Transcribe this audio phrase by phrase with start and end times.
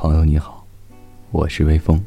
[0.00, 0.66] 朋友你好，
[1.30, 2.02] 我是微风。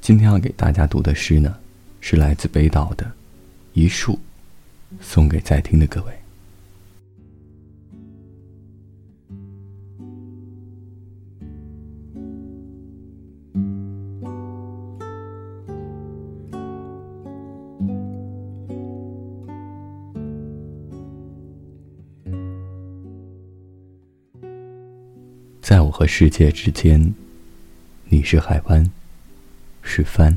[0.00, 1.56] 今天要给大家读的诗呢，
[2.00, 3.04] 是来自北岛的
[3.72, 4.12] 《一树》，
[5.00, 6.19] 送给在听的各位。
[25.70, 27.14] 在我和世界之间，
[28.06, 28.90] 你是海湾，
[29.82, 30.36] 是帆，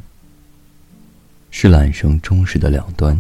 [1.50, 3.18] 是缆绳忠实的两端；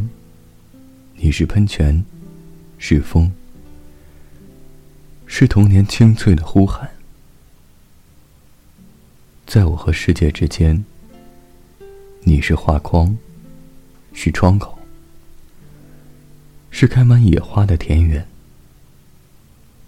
[1.15, 2.05] 你是喷泉，
[2.77, 3.31] 是风，
[5.25, 6.87] 是童年清脆的呼喊。
[9.47, 10.85] 在我和世界之间，
[12.21, 13.17] 你是画框，
[14.13, 14.77] 是窗口，
[16.69, 18.27] 是开满野花的田园。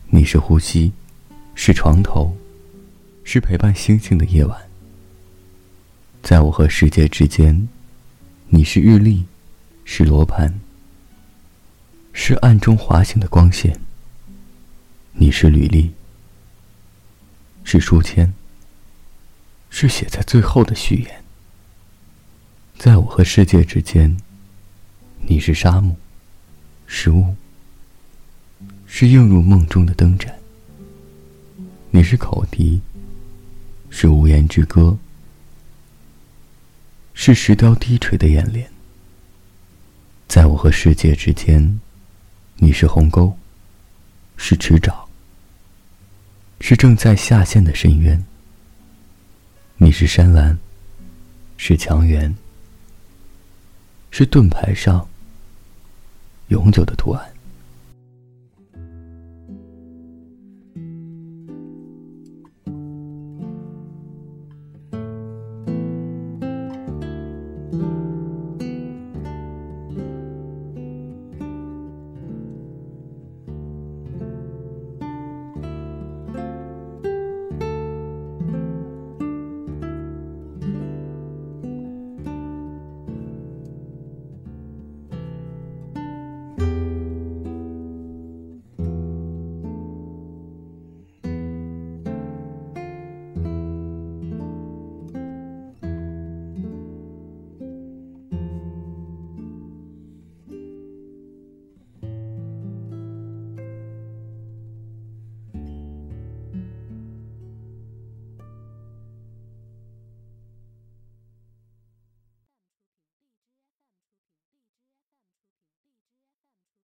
[0.08, 0.92] 你是呼吸。
[1.58, 2.36] 是床头，
[3.24, 4.70] 是陪伴星星的夜晚。
[6.22, 7.70] 在我和世界之间，
[8.50, 9.24] 你是日历，
[9.86, 10.54] 是罗盘，
[12.12, 13.80] 是暗中滑行的光线。
[15.14, 15.94] 你是履历，
[17.64, 18.34] 是书签，
[19.70, 21.24] 是写在最后的序言。
[22.78, 24.18] 在我和世界之间，
[25.22, 25.96] 你是沙漠，
[26.86, 27.34] 是雾，
[28.86, 30.36] 是映入梦中的灯盏。
[31.96, 32.82] 你是口笛，
[33.90, 34.98] 是无言之歌，
[37.14, 38.70] 是石雕低垂的眼帘。
[40.28, 41.80] 在我和世界之间，
[42.58, 43.34] 你是鸿沟，
[44.36, 45.06] 是池沼，
[46.60, 48.22] 是正在下陷的深渊。
[49.78, 50.58] 你是山峦，
[51.56, 52.36] 是墙垣，
[54.12, 55.08] 是盾牌上
[56.50, 57.35] 永久的图案。